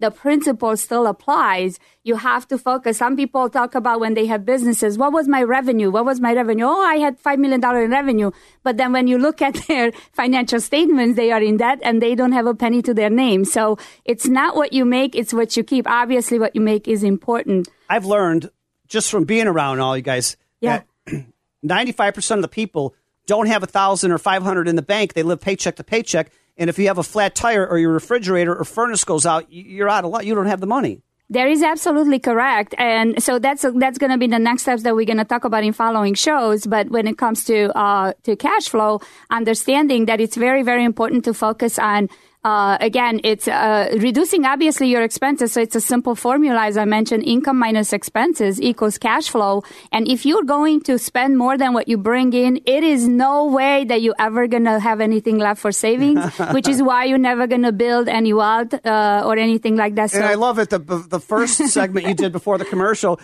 [0.00, 1.78] the principle still applies.
[2.02, 2.98] You have to focus.
[2.98, 5.90] Some people talk about when they have businesses, what was my revenue?
[5.90, 6.64] What was my revenue?
[6.64, 8.30] Oh, I had $5 million in revenue.
[8.62, 12.14] But then when you look at their financial statements, they are in debt and they
[12.14, 13.44] don't have a penny to their name.
[13.44, 15.86] So it's not what you make, it's what you keep.
[15.88, 17.68] Obviously, what you make is important.
[17.88, 18.50] I've learned
[18.88, 20.82] just from being around all you guys Yeah.
[21.06, 21.26] that
[21.64, 22.94] 95% of the people
[23.26, 25.12] don't have a thousand or 500 in the bank.
[25.12, 26.32] They live paycheck to paycheck.
[26.56, 29.88] And if you have a flat tire or your refrigerator or furnace goes out, you're
[29.88, 30.24] out of luck.
[30.24, 31.02] You don't have the money.
[31.30, 34.96] That is absolutely correct, and so that's that's going to be the next steps that
[34.96, 36.66] we're going to talk about in following shows.
[36.66, 41.24] But when it comes to uh, to cash flow, understanding that it's very very important
[41.26, 42.08] to focus on.
[42.42, 45.52] Uh, again, it's uh, reducing obviously your expenses.
[45.52, 49.62] So it's a simple formula, as I mentioned: income minus expenses equals cash flow.
[49.92, 53.44] And if you're going to spend more than what you bring in, it is no
[53.46, 56.20] way that you're ever going to have anything left for savings.
[56.52, 60.14] which is why you're never going to build any wealth uh, or anything like that.
[60.14, 60.70] And I love it.
[60.70, 63.20] The, the first segment you did before the commercial,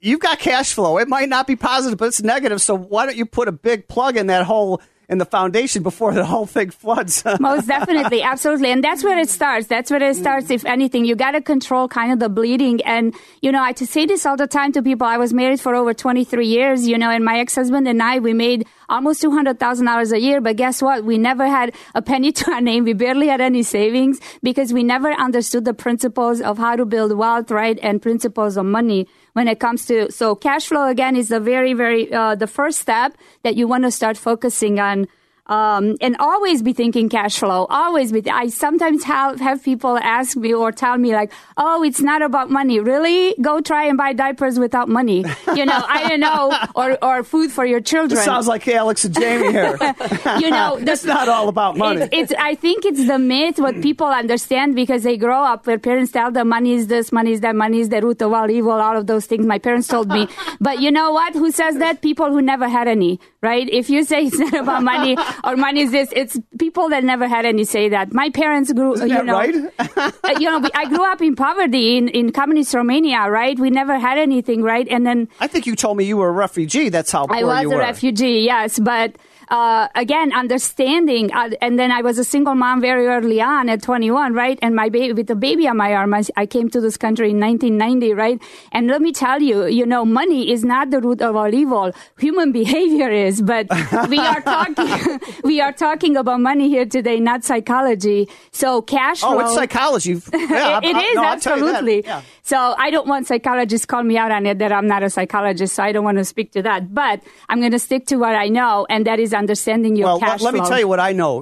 [0.00, 0.98] you've got cash flow.
[0.98, 2.60] It might not be positive, but it's negative.
[2.60, 6.12] So why don't you put a big plug in that hole in the foundation before
[6.12, 7.22] the whole thing floods?
[7.40, 9.66] Most definitely, absolutely, and that's where it starts.
[9.66, 10.50] That's where it starts.
[10.50, 12.82] If anything, you got to control kind of the bleeding.
[12.82, 15.06] And you know, I to say this all the time to people.
[15.06, 16.86] I was married for over twenty three years.
[16.86, 20.12] You know, and my ex husband and I, we made almost two hundred thousand dollars
[20.12, 20.40] a year.
[20.40, 21.04] But guess what?
[21.04, 22.84] We never had a penny to our name.
[22.84, 27.16] We barely had any savings because we never understood the principles of how to build
[27.16, 31.28] wealth, right, and principles of money when it comes to so cash flow again is
[31.28, 35.06] the very very uh, the first step that you want to start focusing on
[35.46, 37.66] um, and always be thinking cash flow.
[37.68, 38.28] Always be.
[38.30, 42.50] I sometimes have have people ask me or tell me like, "Oh, it's not about
[42.50, 43.34] money." Really?
[43.40, 45.24] Go try and buy diapers without money.
[45.54, 48.16] You know, I don't know, or or food for your children.
[48.16, 49.76] This sounds like Alex and Jamie here.
[50.38, 52.02] you know, it's not all about money.
[52.12, 55.78] It's, it's, I think it's the myth what people understand because they grow up where
[55.78, 58.50] parents tell them money is this, money is that, money is the root of all
[58.50, 59.44] evil, all of those things.
[59.44, 60.28] My parents told me.
[60.60, 61.34] but you know what?
[61.34, 62.00] Who says that?
[62.00, 63.68] People who never had any, right?
[63.68, 67.26] If you say it's not about money or money is this, it's people that never
[67.28, 68.12] had any say that.
[68.12, 69.54] My parents grew, Isn't you that know, right?
[69.78, 73.58] uh, you know, I grew up in poverty in, in communist Romania, right?
[73.58, 74.86] We never had anything, right?
[74.88, 76.88] And then I think you told me you were a refugee.
[76.88, 77.80] That's how poor I was you a were.
[77.80, 79.16] refugee, yes, but
[79.54, 83.82] uh, again, understanding, uh, and then I was a single mom very early on at
[83.82, 84.58] 21, right?
[84.62, 87.30] And my baby, with a baby on my arm, I, I came to this country
[87.30, 88.42] in 1990, right?
[88.72, 91.92] And let me tell you, you know, money is not the root of all evil.
[92.18, 93.68] Human behavior is, but
[94.08, 98.28] we are talking, we are talking about money here today, not psychology.
[98.50, 99.36] So cash flow.
[99.36, 100.14] oh, it's psychology.
[100.54, 101.74] Yeah, it I- is no, I'll tell you that.
[101.76, 102.02] absolutely.
[102.04, 102.22] Yeah.
[102.42, 105.74] So I don't want psychologists call me out on it that I'm not a psychologist.
[105.74, 106.92] So I don't want to speak to that.
[106.92, 110.20] But I'm going to stick to what I know, and that is understanding your Well,
[110.20, 111.32] cash let, let me tell you what I know.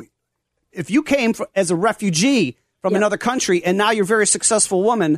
[0.73, 2.45] If you came fr as a refugee
[2.83, 3.01] from Yeah.
[3.01, 5.11] another country and now you're a very successful woman,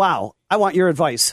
[0.00, 0.18] wow,
[0.52, 1.24] I want your advice.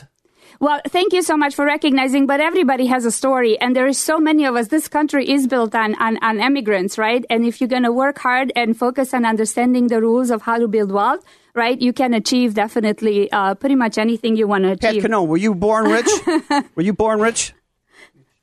[0.60, 3.98] Well, thank you so much for recognizing, but everybody has a story, and there is
[4.10, 4.66] so many of us.
[4.76, 7.24] This country is built on, on, on immigrants, right?
[7.30, 10.56] And if you're going to work hard and focus on understanding the rules of how
[10.58, 11.22] to build wealth,
[11.54, 15.02] right, you can achieve definitely uh, pretty much anything you want to Pat achieve.
[15.02, 16.10] Cano, were you born rich?
[16.74, 17.52] were you born rich?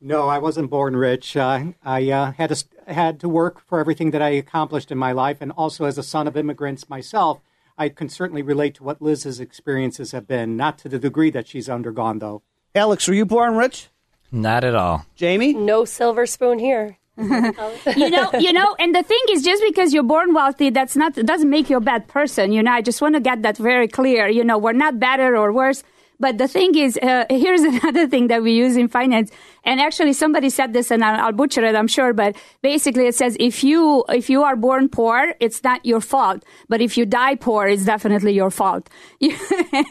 [0.05, 1.35] No, I wasn't born rich.
[1.35, 5.11] Uh, I uh, had to had to work for everything that I accomplished in my
[5.11, 7.41] life, and also as a son of immigrants myself,
[7.75, 10.55] I can certainly relate to what Liz's experiences have been.
[10.55, 12.43] Not to the degree that she's undergone, though.
[12.75, 13.89] Alex, were you born rich?
[14.31, 15.07] Not at all.
[15.15, 15.53] Jamie?
[15.53, 16.99] No silver spoon here.
[17.17, 21.15] you know, you know, and the thing is, just because you're born wealthy, that's not
[21.15, 22.51] doesn't make you a bad person.
[22.51, 24.27] You know, I just want to get that very clear.
[24.27, 25.81] You know, we're not better or worse.
[26.19, 29.31] But the thing is, uh, here's another thing that we use in finance.
[29.63, 32.13] And actually, somebody said this, and I'll, I'll butcher it, I'm sure.
[32.13, 36.43] But basically, it says if you if you are born poor, it's not your fault.
[36.69, 38.89] But if you die poor, it's definitely your fault.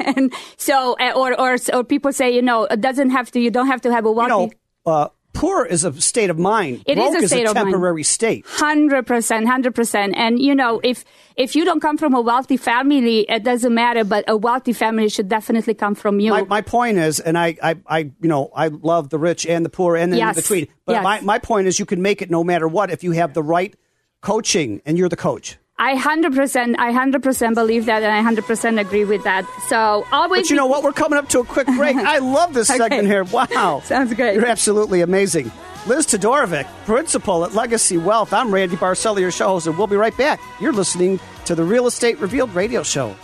[0.06, 3.40] and so, uh, or or or people say, you know, it doesn't have to.
[3.40, 4.56] You don't have to have a You wealthy.
[4.86, 6.82] know, uh, poor is a state of mind.
[6.86, 7.66] It is Broke a state a of mind.
[7.66, 8.46] temporary state.
[8.48, 10.14] Hundred percent, hundred percent.
[10.16, 11.04] And you know, if
[11.36, 14.04] if you don't come from a wealthy family, it doesn't matter.
[14.04, 16.30] But a wealthy family should definitely come from you.
[16.30, 19.64] My, my point is, and I, I, I, you know, I love the rich and
[19.64, 20.36] the poor and the Yes.
[20.36, 20.68] in between.
[20.86, 21.04] But Yes.
[21.04, 23.42] my, my point is, you can make it no matter what if you have the
[23.42, 23.74] right
[24.22, 25.58] coaching and you're the coach.
[25.78, 29.44] I hundred percent, I hundred percent believe that, and I hundred percent agree with that.
[29.68, 30.42] So always.
[30.42, 30.82] But you know what?
[30.84, 31.96] We're coming up to a quick break.
[32.14, 32.78] I love this Okay.
[32.78, 33.24] segment here.
[33.24, 33.80] Wow.
[33.84, 34.34] Sounds great.
[34.34, 35.50] You're absolutely amazing.
[35.86, 38.32] Liz Todorovic, principal at Legacy Wealth.
[38.32, 40.40] I'm Randy Barcella, your show host, and we'll be right back.
[40.60, 43.14] You're listening to the Real Estate Revealed radio show.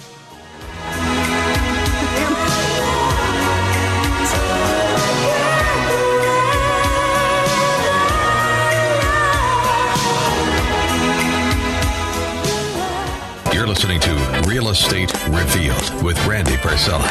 [13.70, 17.06] Listening to Real Estate Revealed with Randy Barcella.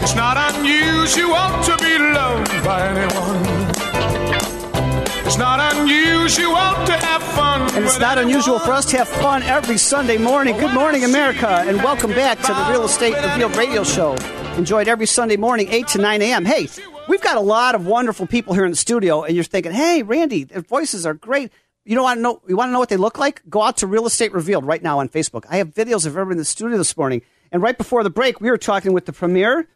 [0.00, 3.44] It's not unusual to be loved by anyone.
[5.26, 6.54] It's not unusual
[6.86, 7.60] to have fun.
[7.76, 10.56] And it's not unusual for us to have fun every Sunday morning.
[10.56, 14.14] Good morning, America, and welcome back to the Real Estate Revealed radio show.
[14.56, 16.46] Enjoyed every Sunday morning, 8 to 9 a.m.
[16.46, 16.68] Hey,
[17.06, 20.02] we've got a lot of wonderful people here in the studio, and you're thinking, hey,
[20.02, 21.52] Randy, their voices are great.
[21.86, 23.42] You know, want to know, you want to know what they look like?
[23.48, 25.44] Go out to Real Estate Revealed right now on Facebook.
[25.48, 27.22] I have videos of everyone in the studio this morning.
[27.52, 29.68] And right before the break, we were talking with the premier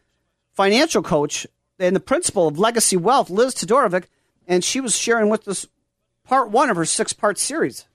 [0.51, 1.47] financial coach
[1.79, 4.07] and the principal of Legacy Wealth, Liz Todorovic,
[4.45, 5.65] and she was sharing with us
[6.25, 7.85] part one of her six part series.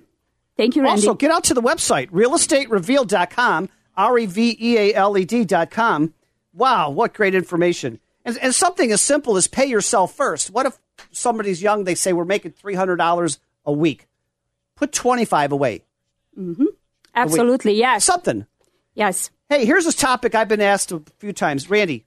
[0.57, 1.01] Thank you, Randy.
[1.01, 6.13] Also, get out to the website, realestaterevealed.com, R E V E A L E D.com.
[6.53, 7.99] Wow, what great information.
[8.25, 10.49] And, and something as simple as pay yourself first.
[10.49, 10.77] What if
[11.11, 14.07] somebody's young, they say we're making $300 a week?
[14.75, 15.83] Put 25 away.
[16.37, 16.65] Mm-hmm.
[17.15, 18.03] Absolutely, yes.
[18.03, 18.45] Something.
[18.95, 19.29] Yes.
[19.49, 21.69] Hey, here's this topic I've been asked a few times.
[21.69, 22.05] Randy,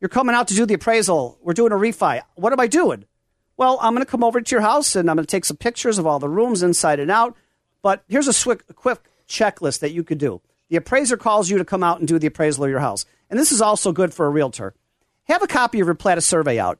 [0.00, 1.38] you're coming out to do the appraisal.
[1.42, 2.22] We're doing a refi.
[2.36, 3.04] What am I doing?
[3.56, 5.56] Well, I'm going to come over to your house and I'm going to take some
[5.56, 7.36] pictures of all the rooms inside and out.
[7.84, 10.40] But here's a, quick checklist that you could do.
[10.70, 13.04] The appraiser calls you to come out and do the appraisal of your house.
[13.28, 14.72] And this is also good for a realtor.
[15.24, 16.78] Have a copy of your plat of survey out.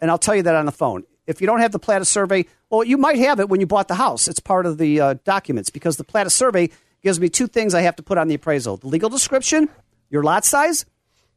[0.00, 1.04] And I'll tell you that on the phone.
[1.28, 3.68] If you don't have the plat of survey, well, you might have it when you
[3.68, 4.26] bought the house.
[4.26, 6.70] It's part of the uh, documents because the plat of survey
[7.04, 9.68] gives me two things I have to put on the appraisal the legal description,
[10.10, 10.86] your lot size,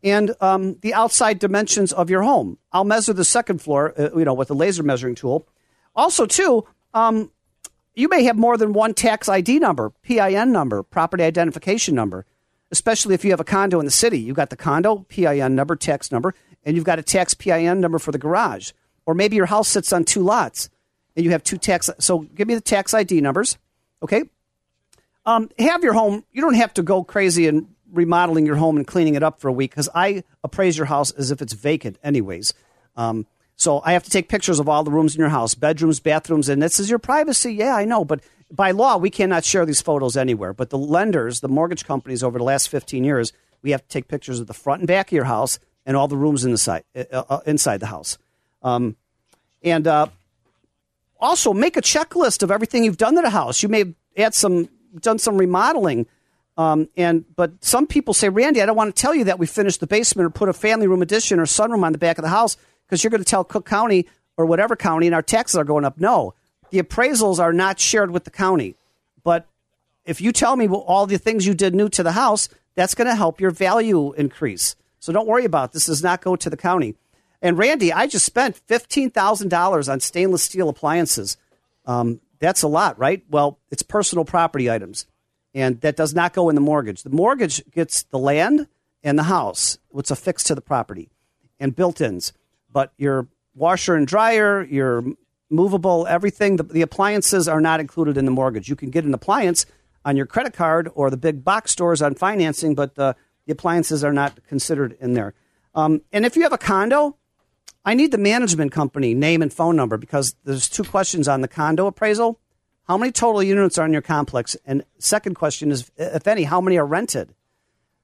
[0.03, 2.57] and um, the outside dimensions of your home.
[2.71, 5.47] I'll measure the second floor, uh, you know, with a laser measuring tool.
[5.95, 7.29] Also, too, um,
[7.99, 12.25] you may have more than one tax ID number, PIN number, property identification number,
[12.71, 14.17] especially if you have a condo in the city.
[14.17, 16.33] You've got the condo PIN number, tax number,
[16.63, 18.71] and you've got a tax PIN number for the garage.
[19.05, 20.69] Or maybe your house sits on two lots
[21.15, 21.89] and you have two tax.
[21.99, 23.57] So give me the tax ID numbers,
[24.01, 24.23] okay?
[25.25, 28.87] Um, have your home, you don't have to go crazy and remodeling your home and
[28.87, 31.97] cleaning it up for a week because I appraise your house as if it's vacant,
[32.01, 32.53] anyways.
[32.95, 33.25] Um,
[33.59, 36.49] so I have to take pictures of all the rooms in your house, bedrooms, bathrooms,
[36.49, 37.53] and this is your privacy.
[37.53, 40.53] Yeah, I know, but by law we cannot share these photos anywhere.
[40.53, 44.07] But the lenders, the mortgage companies, over the last fifteen years, we have to take
[44.07, 46.57] pictures of the front and back of your house and all the rooms in the
[46.57, 48.17] side, uh, uh, inside the house.
[48.63, 48.95] Um,
[49.61, 50.07] and uh,
[51.19, 53.61] also make a checklist of everything you've done to the house.
[53.61, 54.69] You may have some
[55.01, 56.07] done some remodeling.
[56.57, 59.47] Um, and but some people say, Randy, I don't want to tell you that we
[59.47, 62.23] finished the basement or put a family room addition or sunroom on the back of
[62.23, 62.57] the house
[62.89, 65.85] because you're going to tell Cook County or whatever county and our taxes are going
[65.85, 65.99] up.
[65.99, 66.33] No,
[66.71, 68.75] the appraisals are not shared with the county.
[69.23, 69.47] But
[70.05, 73.07] if you tell me all the things you did new to the house, that's going
[73.07, 74.75] to help your value increase.
[74.99, 75.73] So don't worry about it.
[75.73, 75.85] this.
[75.85, 76.95] Does not go to the county.
[77.41, 81.37] And Randy, I just spent fifteen thousand dollars on stainless steel appliances.
[81.85, 83.23] Um, that's a lot, right?
[83.29, 85.05] Well, it's personal property items,
[85.53, 87.03] and that does not go in the mortgage.
[87.03, 88.67] The mortgage gets the land
[89.03, 91.09] and the house, what's affixed to the property,
[91.59, 92.33] and built-ins.
[92.71, 95.03] But your washer and dryer, your
[95.49, 98.69] movable, everything, the, the appliances are not included in the mortgage.
[98.69, 99.65] You can get an appliance
[100.05, 103.15] on your credit card or the big box stores on financing, but the,
[103.51, 105.33] appliances are not considered in there.
[105.75, 107.17] Um, and if you have a condo,
[107.85, 111.47] I need the management company name and phone number because there's two questions on the
[111.47, 112.39] condo appraisal.
[112.87, 114.55] How many total units are in your complex?
[114.65, 117.33] And second question is, if any, how many are rented?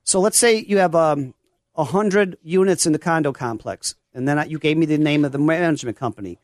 [0.03, 1.33] So let's say you have um,
[1.73, 5.37] 100 units in the condo complex, and then you gave me the name of the
[5.37, 6.39] management company.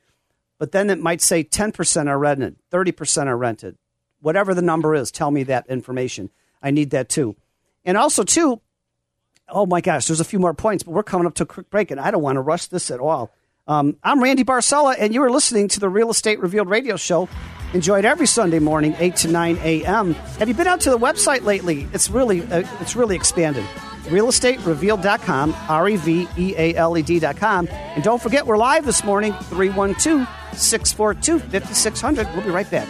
[0.60, 3.78] But then it might say 10% are rented, 30% are rented.
[4.20, 6.30] Whatever the number is, tell me that information.
[6.62, 7.36] I need that too.
[7.84, 8.62] And also, too,
[9.50, 11.72] oh my gosh, there's a few more points, but we're coming up to a quick
[11.72, 13.32] break, and I don't want to rush this at all.
[13.68, 17.28] Um, I'm Randy Barcella, and you are listening to the Real Estate Revealed radio show.
[17.74, 20.14] Enjoyed every Sunday morning, 8 to 9 a.m.
[20.14, 21.88] Have you been out to the website lately?
[21.93, 23.66] It's really, uh, it's really expanded.
[24.04, 27.68] realestaterevealed.com, R E V E A L E D.com.
[27.70, 32.28] And don't forget, we're live this morning, 312 642 5600.
[32.34, 32.88] We'll be right back.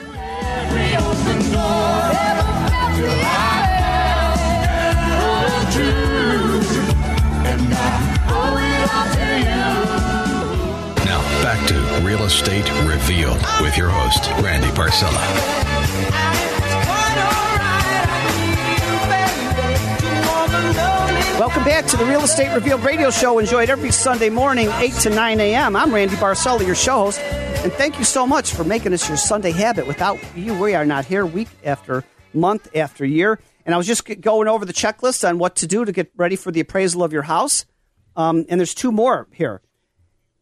[11.05, 16.51] Now, back to Real Estate Revealed with your host, Randy Barcella.
[21.42, 23.39] Welcome back to the Real Estate Revealed radio show.
[23.39, 25.76] Enjoyed every Sunday morning, 8 to 9 a.m.
[25.76, 27.20] I'm Randy Barcella, your show host.
[27.20, 29.88] And thank you so much for making us your Sunday habit.
[29.88, 33.39] Without you, we are not here week after month after year.
[33.66, 36.36] And I was just going over the checklist on what to do to get ready
[36.36, 37.66] for the appraisal of your house.
[38.16, 39.64] Um, and there's two more here.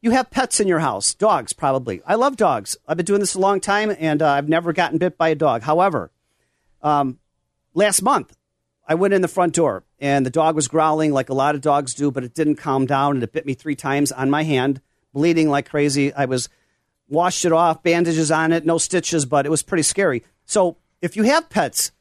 [0.01, 2.01] You have pets in your house, dogs probably.
[2.05, 2.75] I love dogs.
[2.85, 5.35] I've been doing this a long time, and uh, I've never gotten bit by a
[5.35, 5.61] dog.
[5.61, 6.11] However,
[6.81, 7.19] um,
[7.73, 8.35] last month
[8.89, 11.61] I went in the front door, and the dog was growling like a lot of
[11.61, 14.41] dogs do, but it didn't calm down, and it bit me three times on my
[14.41, 14.81] hand,
[15.13, 16.11] bleeding like crazy.
[16.11, 16.49] I was
[17.07, 20.23] washed it off, bandages on it, no stitches, but it was pretty scary.
[20.45, 21.91] So if you have pets,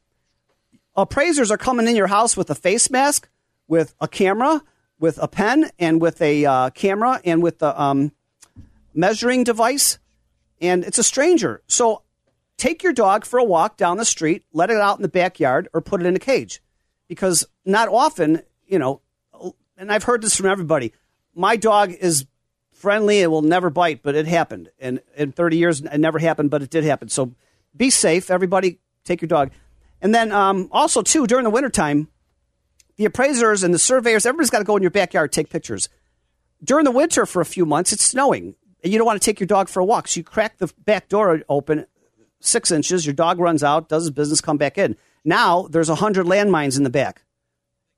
[0.97, 3.29] appraisers are coming in your house with a face mask,
[3.67, 4.63] with a camera,
[4.99, 8.13] with a pen, and with a uh, camera, and with the um,
[8.95, 9.99] measuring device.
[10.59, 11.61] And it's a stranger.
[11.67, 12.03] So
[12.57, 15.69] take your dog for a walk down the street, let it out in the backyard,
[15.75, 16.63] or put it in a cage.
[17.09, 19.01] Because not often, you know,
[19.77, 20.93] and I've heard this from everybody.
[21.35, 22.27] My dog is
[22.73, 24.71] friendly it will never bite, but it happened.
[24.79, 27.09] And in 30 years, it never happened, but it did happen.
[27.09, 27.35] So
[27.77, 28.31] be safe.
[28.31, 29.51] Everybody, take your dog.
[30.01, 32.09] And then um, also, too, during the wintertime,
[32.97, 35.89] the appraisers and the surveyors, everybody's got to go in your backyard take pictures.
[36.63, 39.41] During the winter, for a few months, it's snowing, and you don't want to take
[39.41, 40.09] your dog for a walk.
[40.09, 41.87] So you crack the back door open
[42.41, 44.97] six inches, your dog runs out, does his business, come back in.
[45.25, 47.23] Now there's 100 landmines in the back,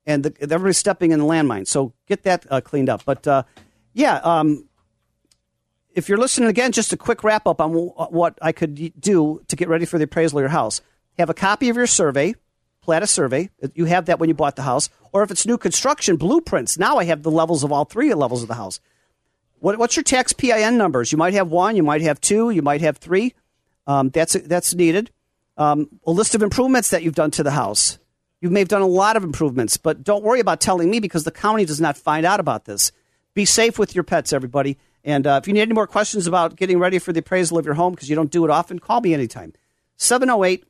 [0.05, 1.67] and the, everybody's stepping in the landmine.
[1.67, 3.03] So get that uh, cleaned up.
[3.05, 3.43] But uh,
[3.93, 4.67] yeah, um,
[5.93, 9.41] if you're listening again, just a quick wrap up on w- what I could do
[9.47, 10.81] to get ready for the appraisal of your house.
[11.17, 12.33] Have a copy of your survey,
[12.81, 13.49] plat Plata survey.
[13.75, 14.89] You have that when you bought the house.
[15.11, 16.77] Or if it's new construction, blueprints.
[16.77, 18.79] Now I have the levels of all three levels of the house.
[19.59, 21.11] What, what's your tax PIN numbers?
[21.11, 23.35] You might have one, you might have two, you might have three.
[23.85, 25.11] Um, that's that's needed.
[25.61, 27.99] Um, a list of improvements that you've done to the house.
[28.39, 31.23] You may have done a lot of improvements, but don't worry about telling me because
[31.23, 32.91] the county does not find out about this.
[33.35, 34.79] Be safe with your pets, everybody.
[35.03, 37.65] And uh, if you need any more questions about getting ready for the appraisal of
[37.65, 39.53] your home because you don't do it often, call me anytime.
[39.97, 40.65] 708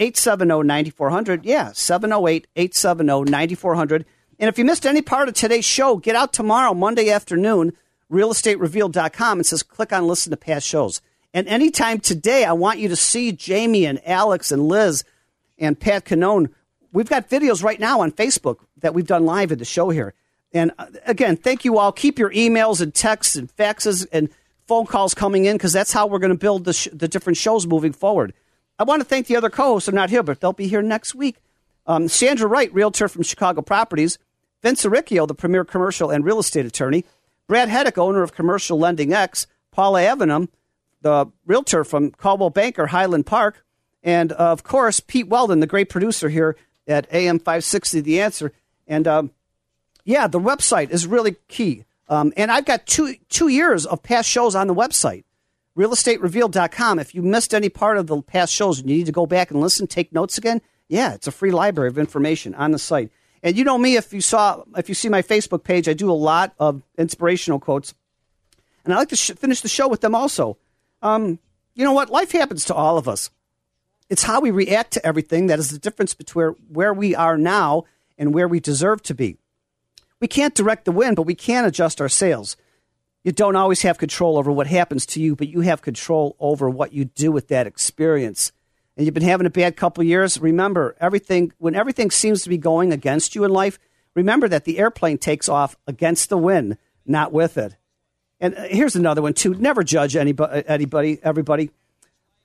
[0.00, 1.44] 870 9400.
[1.44, 4.04] Yeah, 708 870 9400.
[4.40, 7.72] And if you missed any part of today's show, get out tomorrow, Monday afternoon,
[8.10, 11.00] realestaterevealed.com and says click on listen to past shows.
[11.34, 15.04] And anytime today, I want you to see Jamie and Alex and Liz
[15.58, 16.50] and Pat Cannone.
[16.92, 20.14] We've got videos right now on Facebook that we've done live at the show here.
[20.52, 21.92] And uh, again, thank you all.
[21.92, 24.30] Keep your emails and texts and faxes and
[24.66, 27.36] phone calls coming in because that's how we're going to build the, sh- the different
[27.36, 28.32] shows moving forward.
[28.78, 29.88] I want to thank the other co hosts.
[29.88, 31.36] I'm not here, but they'll be here next week.
[31.86, 34.18] Um, Sandra Wright, realtor from Chicago Properties.
[34.62, 37.04] Vince Aricchio, the premier commercial and real estate attorney.
[37.46, 39.46] Brad Heddick, owner of Commercial Lending X.
[39.70, 40.48] Paula Evanham,
[41.02, 43.64] the realtor from Coldwell Banker, Highland Park.
[44.02, 48.52] And uh, of course, Pete Weldon, the great producer here at AM 560 The Answer.
[48.86, 49.30] And um,
[50.04, 51.84] yeah, the website is really key.
[52.08, 55.24] Um, and I've got two, two years of past shows on the website,
[55.76, 56.98] realestaterevealed.com.
[56.98, 59.50] If you missed any part of the past shows and you need to go back
[59.50, 63.10] and listen, take notes again, yeah, it's a free library of information on the site.
[63.42, 66.10] And you know me, if you saw, if you see my Facebook page, I do
[66.10, 67.94] a lot of inspirational quotes,
[68.84, 70.56] and I like to sh- finish the show with them also.
[71.02, 71.38] Um,
[71.74, 72.10] you know what?
[72.10, 73.30] Life happens to all of us.
[74.10, 77.84] It's how we react to everything that is the difference between where we are now
[78.16, 79.36] and where we deserve to be.
[80.20, 82.56] We can't direct the wind, but we can adjust our sails.
[83.22, 86.70] You don't always have control over what happens to you, but you have control over
[86.70, 88.52] what you do with that experience.
[88.96, 90.40] And you've been having a bad couple years.
[90.40, 93.78] Remember, everything when everything seems to be going against you in life,
[94.14, 97.76] remember that the airplane takes off against the wind, not with it.
[98.40, 101.70] And uh, here's another one too: never judge anybody, anybody, everybody.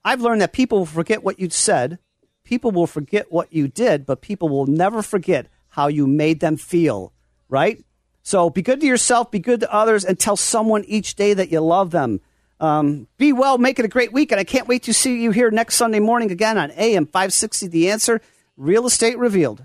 [0.03, 1.99] I've learned that people will forget what you said,
[2.43, 6.57] people will forget what you did, but people will never forget how you made them
[6.57, 7.13] feel.
[7.49, 7.83] Right?
[8.23, 11.51] So be good to yourself, be good to others, and tell someone each day that
[11.51, 12.21] you love them.
[12.59, 15.31] Um, be well, make it a great week, and I can't wait to see you
[15.31, 18.21] here next Sunday morning again on AM 560 The Answer,
[18.55, 19.63] Real Estate Revealed.